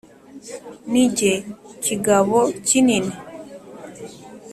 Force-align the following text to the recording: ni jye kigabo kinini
ni 0.91 1.03
jye 1.15 1.33
kigabo 1.85 2.39
kinini 2.67 3.13